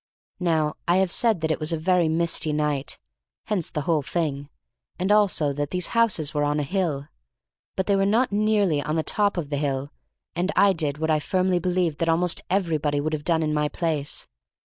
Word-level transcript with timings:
Now, 0.39 0.77
I 0.87 0.95
have 0.97 1.11
said 1.11 1.41
that 1.41 1.51
it 1.51 1.59
was 1.59 1.71
a 1.71 1.77
very 1.77 2.09
misty 2.09 2.53
night 2.53 2.97
(hence 3.43 3.69
the 3.69 3.81
whole 3.81 4.01
thing), 4.01 4.49
and 4.97 5.11
also 5.11 5.53
that 5.53 5.69
these 5.69 5.89
houses 5.93 6.33
were 6.33 6.43
on 6.43 6.59
a 6.59 6.63
hill. 6.63 7.07
But 7.75 7.85
they 7.85 7.95
were 7.95 8.03
not 8.07 8.31
nearly 8.31 8.81
on 8.81 8.95
the 8.95 9.03
top 9.03 9.37
of 9.37 9.51
the 9.51 9.57
hill, 9.57 9.91
and 10.35 10.51
I 10.55 10.73
did 10.73 10.97
what 10.97 11.11
I 11.11 11.19
firmly 11.19 11.59
believe 11.59 11.97
that 11.99 12.09
almost 12.09 12.41
everybody 12.49 12.99
would 12.99 13.13
have 13.13 13.23
done 13.23 13.43
in 13.43 13.53
my 13.53 13.67
place. 13.69 14.27